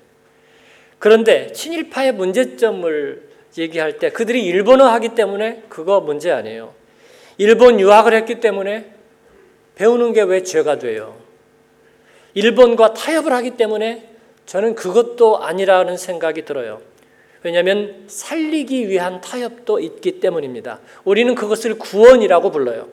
그런데 0.98 1.52
친일파의 1.52 2.12
문제점을 2.12 3.28
얘기할 3.58 3.98
때 3.98 4.10
그들이 4.10 4.44
일본어 4.44 4.86
하기 4.86 5.10
때문에 5.10 5.64
그거 5.68 6.00
문제 6.00 6.30
아니에요. 6.30 6.74
일본 7.38 7.80
유학을 7.80 8.12
했기 8.14 8.40
때문에 8.40 8.97
배우는 9.78 10.12
게 10.12 10.22
왜 10.22 10.42
죄가 10.42 10.78
돼요? 10.78 11.16
일본과 12.34 12.94
타협을 12.94 13.32
하기 13.32 13.52
때문에 13.52 14.08
저는 14.44 14.74
그것도 14.74 15.42
아니라는 15.44 15.96
생각이 15.96 16.44
들어요. 16.44 16.80
왜냐하면 17.44 18.04
살리기 18.08 18.88
위한 18.88 19.20
타협도 19.20 19.78
있기 19.78 20.18
때문입니다. 20.18 20.80
우리는 21.04 21.34
그것을 21.36 21.78
구원이라고 21.78 22.50
불러요. 22.50 22.88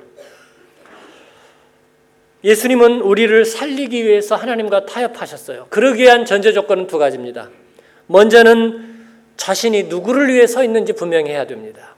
예수님은 2.44 3.02
우리를 3.02 3.44
살리기 3.44 4.06
위해서 4.06 4.36
하나님과 4.36 4.86
타협하셨어요. 4.86 5.68
그러기 5.72 6.04
위한 6.04 6.26
전제 6.26 6.54
조건은 6.54 6.86
두 6.86 7.00
가지입니다. 7.00 7.50
먼저는 8.06 8.94
자신이 9.38 9.86
누구를 9.86 10.32
위해 10.32 10.46
서 10.46 10.64
있는지 10.64 10.94
분명히 10.94 11.32
해야 11.32 11.48
됩니다. 11.48 11.96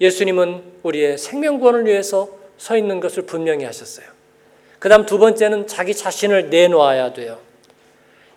예수님은 0.00 0.62
우리의 0.82 1.16
생명권을 1.18 1.86
위해서 1.86 2.43
서 2.58 2.76
있는 2.76 3.00
것을 3.00 3.24
분명히 3.24 3.64
하셨어요. 3.64 4.06
그 4.78 4.88
다음 4.88 5.06
두 5.06 5.18
번째는 5.18 5.66
자기 5.66 5.94
자신을 5.94 6.50
내놓아야 6.50 7.12
돼요. 7.12 7.40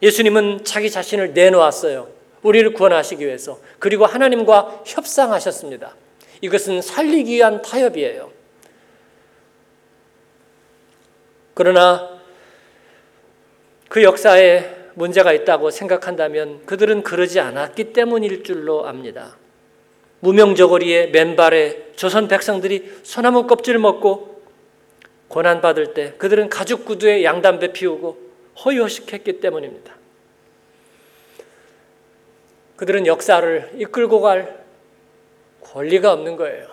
예수님은 0.02 0.64
자기 0.64 0.90
자신을 0.90 1.34
내놓았어요. 1.34 2.10
우리를 2.44 2.74
구원하시기 2.74 3.26
위해서. 3.26 3.60
그리고 3.80 4.06
하나님과 4.06 4.84
협상하셨습니다. 4.86 5.96
이것은 6.42 6.82
살리기 6.82 7.34
위한 7.34 7.62
타협이에요. 7.62 8.32
그러나 11.54 12.18
그 13.90 14.04
역사에 14.04 14.76
문제가 14.94 15.34
있다고 15.34 15.72
생각한다면 15.72 16.66
그들은 16.66 17.04
그러지 17.04 17.40
않았기 17.40 17.94
때문일 17.94 18.44
줄로 18.44 18.88
압니다. 18.88 19.38
무명저고리에 20.20 21.08
맨발에 21.08 21.94
조선 21.96 22.28
백성들이 22.28 23.00
소나무 23.04 23.48
껍질을 23.48 23.80
먹고 23.80 24.42
고난받을 25.28 25.94
때 25.94 26.14
그들은 26.18 26.50
가죽 26.50 26.86
구두에 26.86 27.24
양담배 27.24 27.74
피우고 27.74 28.18
허위허식했기 28.64 29.40
때문입니다. 29.40 29.96
그들은 32.78 33.08
역사를 33.08 33.72
이끌고 33.78 34.22
갈 34.22 34.64
권리가 35.62 36.14
없는 36.14 36.36
거예요. 36.36 36.68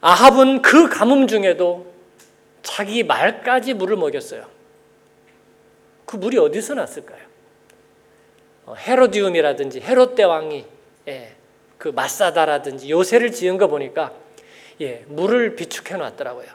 아합은 0.00 0.62
그 0.62 0.88
가뭄 0.88 1.26
중에도 1.26 1.92
자기 2.62 3.02
말까지 3.02 3.74
물을 3.74 3.96
먹였어요. 3.96 4.46
그 6.06 6.16
물이 6.16 6.38
어디서 6.38 6.74
났을까요? 6.74 7.20
어, 8.66 8.74
헤로디움이라든지 8.74 9.80
헤롯 9.80 10.14
대왕이 10.14 10.64
예, 11.08 11.34
그 11.78 11.88
마사다라든지 11.88 12.90
요새를 12.90 13.32
지은 13.32 13.58
거 13.58 13.68
보니까 13.68 14.14
예, 14.80 15.04
물을 15.08 15.54
비축해 15.54 15.96
놨더라고요. 15.96 16.46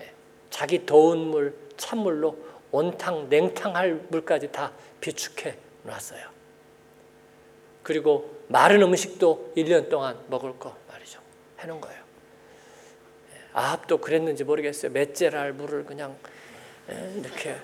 예, 0.00 0.12
자기 0.50 0.86
더운 0.86 1.18
물, 1.18 1.54
찬물로 1.76 2.36
온탕, 2.70 3.28
냉탕할 3.28 4.06
물까지 4.08 4.52
다 4.52 4.72
비축해 5.00 5.56
놨어요. 5.84 6.20
그리고 7.82 8.36
마른 8.48 8.82
음식도 8.82 9.52
1년 9.56 9.88
동안 9.88 10.18
먹을 10.28 10.58
거 10.58 10.76
말이죠. 10.88 11.20
해놓은 11.60 11.80
거예요. 11.80 12.02
예, 13.34 13.40
아합도 13.52 13.98
그랬는지 13.98 14.44
모르겠어요. 14.44 14.92
맷제랄 14.92 15.52
물을 15.52 15.84
그냥 15.84 16.16
예, 16.90 17.20
이렇게 17.20 17.56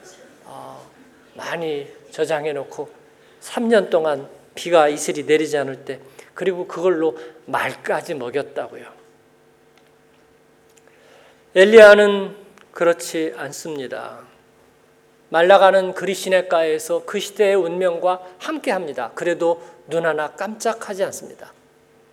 어, 0.45 0.89
많이 1.35 1.89
저장해 2.11 2.53
놓고 2.53 2.89
3년 3.41 3.91
동안 3.91 4.29
비가 4.55 4.89
이슬이 4.89 5.25
내리지 5.25 5.59
않을 5.59 5.85
때 5.85 6.01
그리고 6.35 6.67
그걸로 6.67 7.17
말까지 7.47 8.15
먹였다고요. 8.15 8.85
엘리야는 11.55 12.37
그렇지 12.73 13.33
않습니다. 13.37 14.21
말라가는 15.29 15.95
그리시네가에서 15.95 17.05
그 17.05 17.21
시대의 17.21 17.55
운명과 17.55 18.21
함께 18.39 18.71
합니다. 18.71 19.13
그래도 19.15 19.63
눈 19.89 20.07
하나 20.07 20.33
깜짝하지 20.33 21.05
않습니다. 21.05 21.53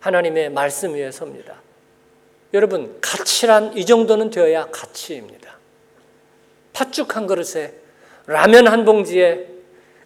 하나님의 0.00 0.50
말씀 0.50 0.94
위에 0.94 1.10
섭니다. 1.10 1.60
여러분 2.54 2.98
가치란 3.00 3.76
이 3.76 3.86
정도는 3.86 4.30
되어야 4.30 4.66
가치입니다. 4.70 5.56
팥죽 6.72 7.16
한 7.16 7.26
그릇에 7.26 7.72
라면 8.26 8.68
한 8.68 8.84
봉지에 8.84 9.51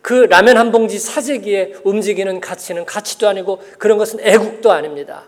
그 0.07 0.14
라면 0.14 0.57
한 0.57 0.71
봉지 0.71 1.01
사재기에 1.01 1.79
움직이는 1.83 2.40
가치는 2.40 2.85
가치도 2.87 3.27
아니고 3.27 3.61
그런 3.77 3.99
것은 3.99 4.21
애국도 4.21 4.71
아닙니다. 4.71 5.25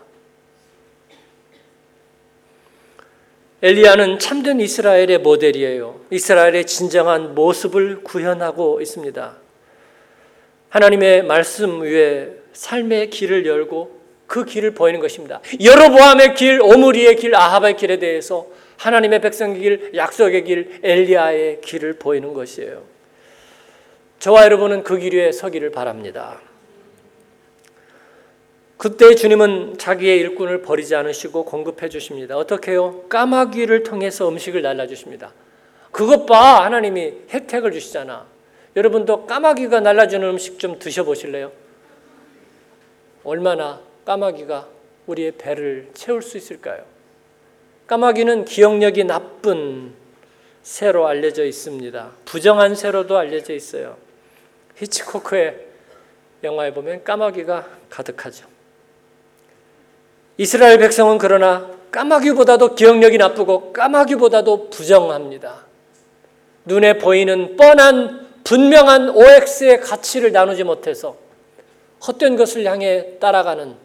엘리야는 3.61 4.19
참된 4.19 4.61
이스라엘의 4.61 5.17
모델이에요. 5.17 5.99
이스라엘의 6.11 6.65
진정한 6.65 7.35
모습을 7.35 8.05
구현하고 8.05 8.79
있습니다. 8.79 9.35
하나님의 10.69 11.23
말씀 11.23 11.81
위에 11.81 12.29
삶의 12.53 13.09
길을 13.09 13.45
열고 13.45 13.99
그 14.27 14.45
길을 14.45 14.75
보이는 14.75 15.01
것입니다. 15.01 15.41
여로보암의 15.61 16.35
길, 16.35 16.61
오므리의 16.61 17.17
길, 17.17 17.35
아합의 17.35 17.75
길에 17.75 17.99
대해서 17.99 18.47
하나님의 18.77 19.19
백성의 19.19 19.59
길, 19.59 19.91
약속의 19.93 20.45
길, 20.45 20.79
엘리야의 20.81 21.59
길을 21.59 21.95
보이는 21.95 22.33
것이에요. 22.33 22.88
저와 24.19 24.43
여러분은 24.43 24.83
그 24.83 24.97
길 24.99 25.15
위에 25.15 25.31
서기를 25.31 25.71
바랍니다. 25.71 26.39
그때 28.77 29.13
주님은 29.15 29.77
자기의 29.77 30.19
일꾼을 30.19 30.61
버리지 30.61 30.95
않으시고 30.95 31.45
공급해 31.45 31.89
주십니다. 31.89 32.37
어떻게 32.37 32.75
요? 32.75 33.03
까마귀를 33.09 33.83
통해서 33.83 34.29
음식을 34.29 34.61
날라 34.61 34.87
주십니다. 34.87 35.33
그것 35.91 36.25
봐 36.25 36.63
하나님이 36.63 37.13
혜택을 37.29 37.71
주시잖아. 37.71 38.25
여러분도 38.75 39.25
까마귀가 39.25 39.79
날라주는 39.81 40.27
음식 40.29 40.59
좀 40.59 40.79
드셔보실래요? 40.79 41.51
얼마나 43.23 43.81
까마귀가 44.05 44.67
우리의 45.07 45.33
배를 45.33 45.89
채울 45.93 46.21
수 46.21 46.37
있을까요? 46.37 46.83
까마귀는 47.87 48.45
기억력이 48.45 49.03
나쁜 49.05 49.93
새로 50.61 51.07
알려져 51.07 51.43
있습니다. 51.43 52.11
부정한 52.25 52.75
새로도 52.75 53.17
알려져 53.17 53.53
있어요. 53.53 53.97
히치코크의 54.79 55.67
영화에 56.43 56.73
보면 56.73 57.03
까마귀가 57.03 57.67
가득하죠. 57.89 58.47
이스라엘 60.37 60.77
백성은 60.79 61.17
그러나 61.17 61.69
까마귀보다도 61.91 62.75
기억력이 62.75 63.17
나쁘고 63.17 63.73
까마귀보다도 63.73 64.69
부정합니다. 64.69 65.65
눈에 66.65 66.97
보이는 66.97 67.57
뻔한 67.57 68.27
분명한 68.43 69.09
OX의 69.09 69.81
가치를 69.81 70.31
나누지 70.31 70.63
못해서 70.63 71.17
헛된 72.05 72.37
것을 72.37 72.65
향해 72.65 73.17
따라가는 73.19 73.75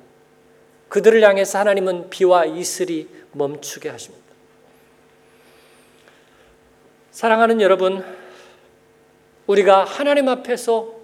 그들을 0.88 1.22
향해서 1.22 1.58
하나님은 1.58 2.10
비와 2.10 2.44
이슬이 2.44 3.08
멈추게 3.32 3.88
하십니다. 3.88 4.24
사랑하는 7.10 7.60
여러분, 7.60 8.04
우리가 9.46 9.84
하나님 9.84 10.28
앞에서 10.28 10.94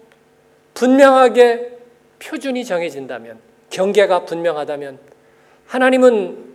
분명하게 0.75 1.79
표준이 2.19 2.65
정해진다면, 2.65 3.39
경계가 3.71 4.25
분명하다면, 4.25 4.99
하나님은 5.67 6.51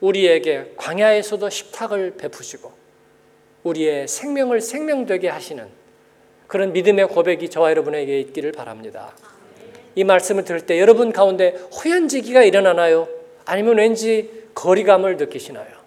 우리에게 0.00 0.74
광야에서도 0.76 1.48
식탁을 1.48 2.16
베푸시고 2.16 2.72
우리의 3.62 4.06
생명을 4.06 4.60
생명되게 4.60 5.28
하시는 5.28 5.68
그런 6.46 6.72
믿음의 6.72 7.08
고백이 7.08 7.48
저와 7.48 7.70
여러분에게 7.70 8.20
있기를 8.20 8.52
바랍니다. 8.52 9.14
이 9.94 10.04
말씀을 10.04 10.44
들을 10.44 10.60
때 10.60 10.78
여러분 10.78 11.12
가운데 11.12 11.50
호연지기가 11.50 12.42
일어나나요? 12.42 13.08
아니면 13.46 13.78
왠지 13.78 14.44
거리감을 14.54 15.16
느끼시나요? 15.16 15.84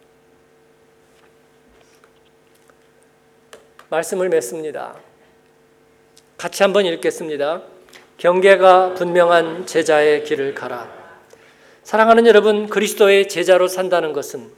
말씀을 3.89 4.29
맺습니다. 4.29 4.95
같이 6.37 6.61
한번 6.61 6.85
읽겠습니다. 6.85 7.63
경계가 8.17 8.93
분명한 8.93 9.65
제자의 9.65 10.23
길을 10.23 10.53
가라. 10.53 10.87
사랑하는 11.81 12.27
여러분, 12.27 12.67
그리스도의 12.67 13.27
제자로 13.27 13.67
산다는 13.67 14.13
것은 14.13 14.51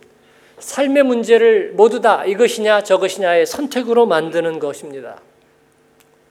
삶의 0.57 1.03
문제를 1.03 1.71
모두 1.71 2.01
다 2.01 2.25
이것이냐 2.25 2.83
저것이냐의 2.83 3.45
선택으로 3.45 4.05
만드는 4.05 4.59
것입니다. 4.59 5.21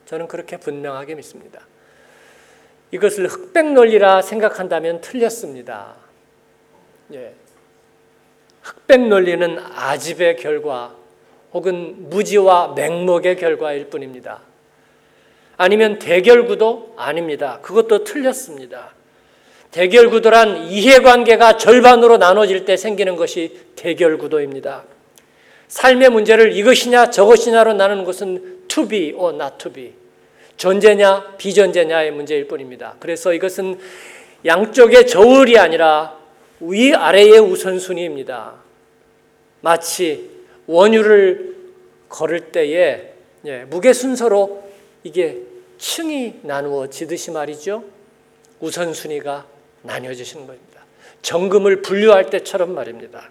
저는 0.05 0.29
그렇게 0.29 0.59
분명하게 0.59 1.15
믿습니다. 1.15 1.61
이것을 2.91 3.27
흑백 3.29 3.73
논리라 3.73 4.21
생각한다면 4.21 5.01
틀렸습니다. 5.01 5.95
예. 7.15 7.35
흑백 8.63 9.09
논리는 9.09 9.59
아집의 9.59 10.37
결과 10.37 10.95
혹은 11.53 12.11
무지와 12.11 12.75
맹목의 12.75 13.37
결과일 13.37 13.89
뿐입니다. 13.89 14.48
아니면 15.59 15.99
대결 15.99 16.47
구도 16.47 16.95
아닙니다. 16.97 17.59
그것도 17.63 18.05
틀렸습니다. 18.05 18.95
대결 19.71 20.09
구도란 20.09 20.69
이해관계가 20.69 21.59
절반으로 21.59 22.17
나눠질 22.17 22.65
때 22.65 22.77
생기는 22.77 23.17
것이 23.17 23.59
대결 23.77 24.17
구도입니다. 24.17 24.85
삶의 25.67 26.11
문제를 26.11 26.57
이것이냐 26.57 27.11
저것이냐로 27.11 27.75
나누는 27.75 28.05
것은 28.05 28.61
to 28.69 28.89
be 28.89 29.13
or 29.13 29.35
not 29.35 29.55
to 29.59 29.71
be. 29.71 29.93
존재냐 30.57 31.37
비존재냐의 31.37 32.13
문제일 32.13 32.47
뿐입니다. 32.49 32.95
그래서 33.01 33.35
이것은 33.35 33.79
양쪽의 34.47 35.07
저울이 35.09 35.59
아니라 35.59 36.17
위 36.61 36.95
아래의 36.95 37.41
우선순위입니다. 37.41 38.55
마치 39.61 40.31
원유를 40.67 41.57
걸을 42.09 42.53
때에 42.53 43.13
예, 43.45 43.65
무게 43.69 43.93
순서로 43.93 44.69
이게 45.03 45.48
층이 45.79 46.41
나누어지듯이 46.43 47.31
말이죠. 47.31 47.85
우선순위가 48.61 49.47
나뉘어지시는 49.83 50.47
겁니다. 50.47 50.83
정금을 51.23 51.83
분류할 51.83 52.31
때처럼 52.31 52.75
말입니다. 52.75 53.31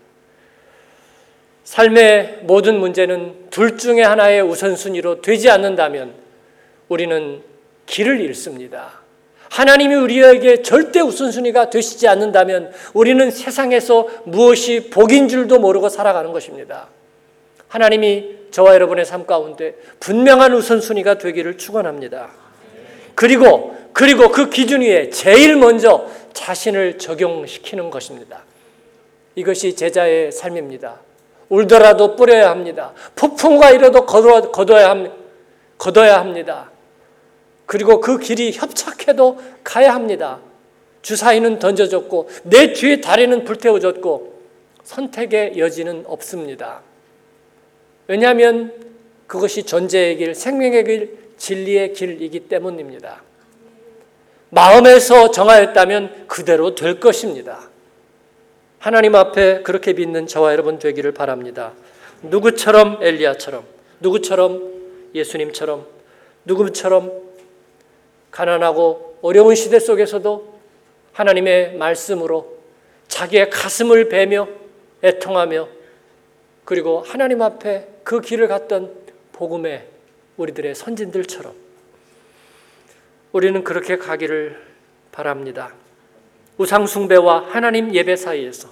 삶의 1.63 2.39
모든 2.43 2.79
문제는 2.79 3.49
둘 3.49 3.77
중에 3.77 4.01
하나의 4.01 4.41
우선순위로 4.41 5.21
되지 5.21 5.49
않는다면 5.49 6.13
우리는 6.87 7.41
길을 7.85 8.21
잃습니다. 8.21 9.01
하나님이 9.49 9.95
우리에게 9.95 10.61
절대 10.61 11.01
우선순위가 11.01 11.69
되시지 11.69 12.07
않는다면 12.07 12.71
우리는 12.93 13.29
세상에서 13.31 14.07
무엇이 14.25 14.89
복인 14.89 15.27
줄도 15.27 15.59
모르고 15.59 15.89
살아가는 15.89 16.31
것입니다. 16.31 16.87
하나님이 17.67 18.37
저와 18.51 18.73
여러분의 18.73 19.05
삶 19.05 19.25
가운데 19.25 19.75
분명한 19.99 20.53
우선순위가 20.53 21.17
되기를 21.17 21.57
축원합니다. 21.57 22.29
그리고 23.15 23.75
그리고 23.93 24.29
그 24.29 24.49
기준 24.49 24.81
위에 24.81 25.09
제일 25.09 25.55
먼저 25.55 26.07
자신을 26.33 26.99
적용시키는 26.99 27.89
것입니다. 27.89 28.43
이것이 29.35 29.75
제자의 29.75 30.31
삶입니다. 30.31 30.99
울더라도 31.49 32.15
뿌려야 32.15 32.49
합니다. 32.49 32.93
폭풍과 33.15 33.71
이래도 33.71 34.05
거둬야 34.05 34.89
합니다. 34.89 35.15
걷어야 35.77 36.19
합니다. 36.19 36.71
그리고 37.65 37.99
그 37.99 38.19
길이 38.19 38.51
협착해도 38.51 39.39
가야 39.63 39.93
합니다. 39.93 40.39
주사위는 41.01 41.59
던져졌고 41.59 42.29
내 42.43 42.73
뒤에 42.73 43.01
다리는 43.01 43.43
불태워졌고 43.43 44.33
선택의 44.83 45.57
여지는 45.57 46.03
없습니다. 46.07 46.81
왜냐하면 48.07 48.73
그것이 49.27 49.63
존재의 49.63 50.17
길, 50.17 50.33
생명의 50.33 50.83
길, 50.85 51.17
진리의 51.37 51.93
길이기 51.93 52.41
때문입니다. 52.41 53.21
마음에서 54.49 55.31
정하였다면 55.31 56.27
그대로 56.27 56.73
될 56.73 56.99
것입니다. 56.99 57.69
하나님 58.79 59.15
앞에 59.15 59.63
그렇게 59.63 59.93
믿는 59.93 60.27
저와 60.27 60.53
여러분 60.53 60.79
되기를 60.79 61.11
바랍니다. 61.11 61.73
누구처럼 62.21 62.99
엘리야처럼, 63.01 63.65
누구처럼 63.99 64.73
예수님처럼, 65.13 65.85
누구처럼 66.45 67.11
가난하고 68.31 69.17
어려운 69.21 69.55
시대 69.55 69.79
속에서도 69.79 70.57
하나님의 71.11 71.75
말씀으로 71.75 72.57
자기의 73.07 73.49
가슴을 73.49 74.09
베며 74.09 74.47
애통하며 75.03 75.67
그리고 76.63 77.01
하나님 77.01 77.41
앞에 77.41 77.87
그 78.07 78.21
길을 78.21 78.47
갔던 78.47 78.95
복음의 79.33 79.85
우리들의 80.37 80.75
선진들처럼 80.75 81.53
우리는 83.33 83.65
그렇게 83.65 83.97
가기를 83.97 84.65
바랍니다. 85.11 85.73
우상숭배와 86.57 87.47
하나님 87.49 87.93
예배 87.93 88.15
사이에서 88.15 88.69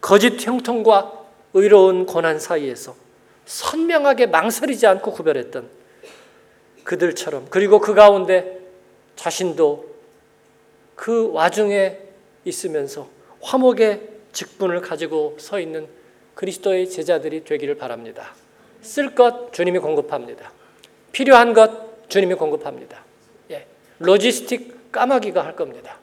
거짓 0.00 0.46
형통과 0.46 1.26
의로운 1.52 2.06
고난 2.06 2.38
사이에서 2.38 2.94
선명하게 3.46 4.26
망설이지 4.26 4.86
않고 4.86 5.14
구별했던 5.14 5.68
그들처럼 6.84 7.48
그리고 7.50 7.80
그 7.80 7.92
가운데 7.92 8.60
자신도 9.16 9.96
그 10.94 11.32
와중에 11.32 11.98
있으면서 12.44 13.08
화목의 13.42 14.08
직분을 14.30 14.80
가지고 14.80 15.36
서 15.40 15.58
있는 15.58 15.88
그리스도의 16.36 16.88
제자들이 16.88 17.42
되기를 17.42 17.78
바랍니다. 17.78 18.45
쓸 18.86 19.14
것 19.14 19.52
주님이 19.52 19.80
공급합니다. 19.80 20.52
필요한 21.12 21.52
것 21.52 22.08
주님이 22.08 22.34
공급합니다. 22.34 23.02
예. 23.50 23.66
로지스틱 23.98 24.92
까마귀가 24.92 25.44
할 25.44 25.56
겁니다. 25.56 25.98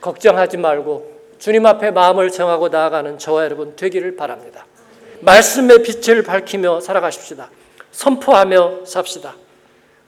걱정하지 0.00 0.56
말고 0.56 1.12
주님 1.38 1.66
앞에 1.66 1.90
마음을 1.90 2.30
정하고 2.30 2.68
나아가는 2.68 3.18
저와 3.18 3.44
여러분 3.44 3.76
되기를 3.76 4.16
바랍니다. 4.16 4.66
말씀의 5.20 5.82
빛을 5.82 6.22
밝히며 6.22 6.80
살아가십시다. 6.80 7.50
선포하며 7.92 8.86
삽시다. 8.86 9.36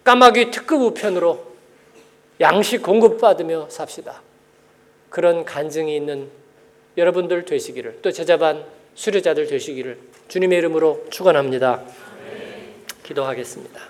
까마귀 0.03 0.51
특급 0.51 0.81
우편으로 0.81 1.45
양식 2.41 2.83
공급받으며 2.83 3.69
삽시다. 3.69 4.23
그런 5.11 5.45
간증이 5.45 5.95
있는 5.95 6.31
여러분들 6.97 7.45
되시기를 7.45 8.01
또 8.03 8.11
제자반 8.11 8.65
수료자들 8.97 9.47
되시기를 9.47 9.99
주님의 10.27 10.59
이름으로 10.59 11.07
축원합니다. 11.11 11.83
기도하겠습니다. 13.05 13.81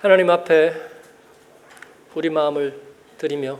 하나님 0.00 0.28
앞에 0.28 0.74
우리 2.14 2.28
마음을 2.28 2.78
드리며 3.16 3.58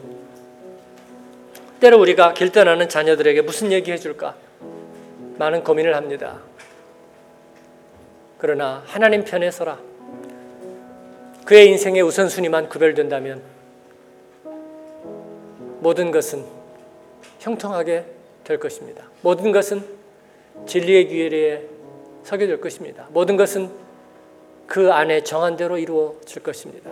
때로 1.80 1.98
우리가 2.00 2.34
길 2.34 2.50
떠나는 2.52 2.88
자녀들에게 2.88 3.40
무슨 3.42 3.72
얘기 3.72 3.92
해줄까 3.92 4.36
많은 5.38 5.64
고민을 5.64 5.96
합니다. 5.96 6.40
그러나 8.38 8.82
하나님 8.86 9.24
편에 9.24 9.50
서라. 9.50 9.78
그의 11.46 11.68
인생의 11.68 12.02
우선순위만 12.02 12.68
구별된다면 12.68 13.53
모든 15.84 16.10
것은 16.10 16.42
형통하게 17.40 18.06
될 18.42 18.58
것입니다. 18.58 19.04
모든 19.20 19.52
것은 19.52 19.84
진리의 20.64 21.08
기회에 21.08 21.62
서게 22.22 22.46
될 22.46 22.58
것입니다. 22.58 23.06
모든 23.10 23.36
것은 23.36 23.70
그 24.66 24.90
안에 24.90 25.22
정한 25.24 25.58
대로 25.58 25.76
이루어질 25.76 26.42
것입니다. 26.42 26.90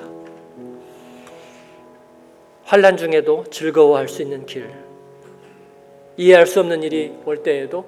환란 2.64 2.98
중에도 2.98 3.44
즐거워할 3.50 4.08
수 4.08 4.20
있는 4.20 4.44
길, 4.44 4.70
이해할 6.18 6.46
수 6.46 6.60
없는 6.60 6.82
일이 6.82 7.14
올 7.24 7.42
때에도 7.42 7.86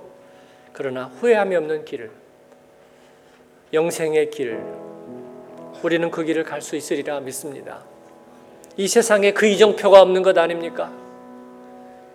그러나 0.73 1.13
후회함이 1.21 1.55
없는 1.55 1.85
길을, 1.85 2.11
영생의 3.75 4.31
길, 4.31 4.59
우리는 5.83 6.11
그 6.11 6.25
길을 6.25 6.45
갈 6.45 6.63
수 6.63 6.77
있으리라 6.77 7.21
믿습니다. 7.21 7.94
이 8.77 8.89
세상에 8.89 9.33
그 9.33 9.47
이정표가 9.47 10.01
없는 10.03 10.23
것 10.23 10.37
아닙니까? 10.37 10.91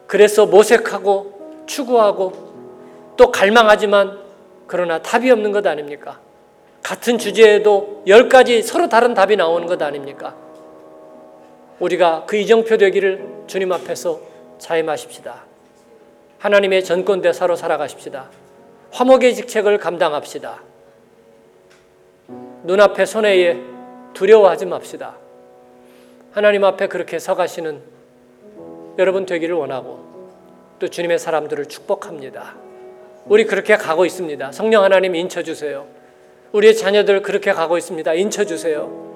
그래서 0.08 0.46
모색하고 0.46 1.64
추구하고 1.66 3.14
또 3.16 3.32
갈망하지만 3.32 4.20
그러나 4.68 5.02
답이 5.02 5.30
없는 5.32 5.52
것 5.52 5.66
아닙니까? 5.66 6.20
같은 6.84 7.18
주제에도 7.18 8.04
열 8.08 8.30
가지 8.30 8.62
서로 8.62 8.90
다른 8.90 9.14
답이 9.14 9.36
나오는 9.36 9.68
것 9.68 9.82
아닙니까? 9.82 10.36
우리가 11.80 12.26
그 12.26 12.36
이정표 12.36 12.78
되기를 12.78 13.44
주님 13.48 13.72
앞에서 13.72 14.20
자임하십시다. 14.58 15.44
하나님의 16.40 16.84
전권 16.84 17.22
대사로 17.22 17.56
살아가십시다. 17.56 18.30
화목의 18.92 19.36
직책을 19.36 19.78
감당합시다. 19.78 20.62
눈앞에 22.64 23.06
손해에 23.06 23.58
두려워하지 24.14 24.66
맙시다. 24.66 25.16
하나님 26.32 26.64
앞에 26.64 26.88
그렇게 26.88 27.18
서가시는 27.20 27.82
여러분 28.98 29.26
되기를 29.26 29.56
원하고 29.56 30.00
또 30.78 30.88
주님의 30.88 31.20
사람들을 31.20 31.66
축복합니다. 31.66 32.56
우리 33.26 33.46
그렇게 33.46 33.76
가고 33.76 34.06
있습니다. 34.06 34.52
성령 34.52 34.84
하나님 34.84 35.16
인쳐 35.16 35.44
주세요. 35.44 35.86
우리의 36.52 36.76
자녀들 36.76 37.22
그렇게 37.22 37.52
가고 37.52 37.78
있습니다. 37.78 38.14
인쳐 38.14 38.44
주세요. 38.46 39.10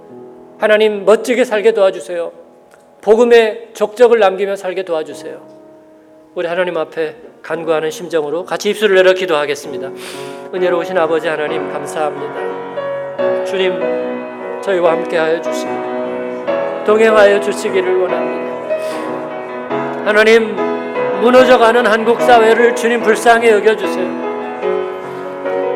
하나님 0.59 1.05
멋지게 1.05 1.45
살게 1.45 1.73
도와주세요. 1.73 2.31
복음의 3.01 3.69
족적을 3.73 4.19
남기며 4.19 4.55
살게 4.55 4.83
도와주세요. 4.83 5.53
우리 6.35 6.47
하나님 6.47 6.77
앞에 6.77 7.15
간구하는 7.41 7.91
심정으로 7.91 8.45
같이 8.45 8.69
입술을 8.69 8.97
열어 8.97 9.13
기도하겠습니다. 9.13 9.91
은혜로우신 10.53 10.97
아버지 10.97 11.27
하나님 11.27 11.71
감사합니다. 11.71 13.45
주님 13.45 14.61
저희와 14.61 14.93
함께 14.93 15.17
하여 15.17 15.41
주시고 15.41 15.92
동행하여 16.85 17.39
주시기를 17.39 18.01
원합니다. 18.01 18.53
하나님 20.05 20.55
무너져가는 21.21 21.85
한국 21.85 22.21
사회를 22.21 22.75
주님 22.75 23.01
불쌍히 23.01 23.49
여겨 23.49 23.75
주세요. 23.77 24.05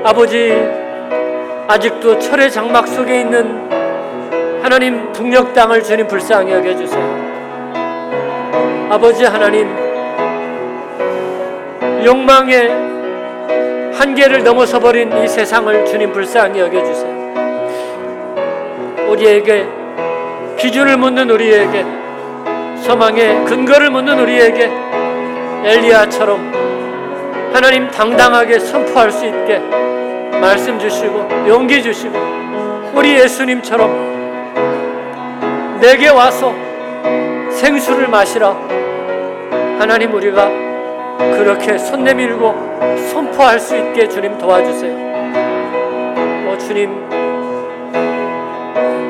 아버지 0.04 0.54
아직도 1.68 2.20
철의 2.20 2.52
장막 2.52 2.88
속에 2.88 3.22
있는 3.22 3.68
하나님 4.62 5.12
북녘 5.14 5.54
땅을 5.54 5.82
주님 5.84 6.08
불쌍히 6.08 6.52
여겨 6.52 6.76
주세요. 6.76 7.28
아버지 8.90 9.24
하나님 9.24 9.70
욕망의 12.04 12.70
한계를 13.94 14.44
넘어서 14.44 14.80
버린 14.80 15.12
이 15.24 15.28
세상을 15.28 15.86
주님 15.86 16.12
불쌍히 16.12 16.60
여겨 16.60 16.84
주세요. 16.84 17.18
우리에게 19.10 19.77
기준을 20.58 20.98
묻는 20.98 21.30
우리에게 21.30 21.86
소망의 22.84 23.46
근거를 23.46 23.90
묻는 23.92 24.20
우리에게 24.20 24.72
엘리야처럼 25.64 27.52
하나님 27.54 27.90
당당하게 27.90 28.60
선포할 28.60 29.12
수 29.12 29.26
있게 29.26 29.60
말씀 30.40 30.80
주시고 30.80 31.48
용기 31.48 31.82
주시고 31.82 32.18
우리 32.94 33.20
예수님처럼 33.20 34.18
내게 35.80 36.10
와서 36.10 36.54
생수를 37.52 38.08
마시라 38.08 38.50
하나님 39.80 40.14
우리가 40.14 40.50
그렇게 41.18 41.78
손 41.78 42.04
내밀고 42.04 42.56
선포할 43.12 43.60
수 43.60 43.76
있게 43.76 44.08
주님 44.08 44.38
도와주세요. 44.38 45.08
오 46.50 46.58
주님 46.58 47.27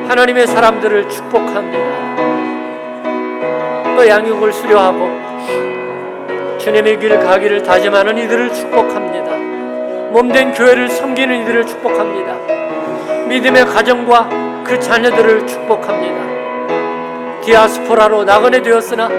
하나님의 0.08 0.46
사람들을 0.46 1.08
축복합니다. 1.10 1.84
또 3.94 4.08
양육을 4.08 4.54
수료하고 4.54 5.10
주님의 6.58 6.98
길 6.98 7.18
가기를 7.18 7.62
다짐하는 7.62 8.16
이들을 8.16 8.54
축복합니다. 8.54 9.36
몸된 10.12 10.54
교회를 10.54 10.88
섬기는 10.88 11.42
이들을 11.42 11.66
축복합니다. 11.66 12.34
믿음의 13.26 13.66
가정과 13.66 14.64
그 14.64 14.80
자녀들을 14.80 15.46
축복합니다. 15.46 17.42
디아스포라로 17.42 18.24
나그네 18.24 18.62
되었으나 18.62 19.10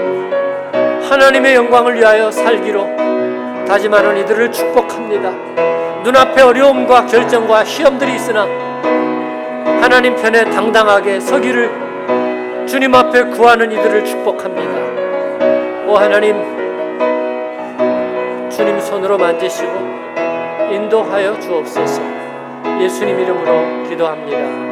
하나님의 1.08 1.54
영광을 1.54 1.94
위하여 1.94 2.32
살기로 2.32 3.64
다짐하는 3.68 4.16
이들을 4.18 4.50
축복합니다. 4.50 5.30
눈앞에 6.02 6.42
어려움과 6.42 7.06
결정과 7.06 7.64
시험들이 7.64 8.16
있으나 8.16 8.69
하나님 9.80 10.14
편에 10.16 10.44
당당하게 10.50 11.20
서기를 11.20 12.66
주님 12.66 12.94
앞에 12.94 13.24
구하는 13.24 13.72
이들을 13.72 14.04
축복합니다. 14.04 15.88
오 15.88 15.96
하나님, 15.96 16.36
주님 18.48 18.78
손으로 18.78 19.18
만지시고 19.18 19.72
인도하여 20.70 21.40
주옵소서. 21.40 22.00
예수님 22.80 23.18
이름으로 23.18 23.88
기도합니다. 23.88 24.69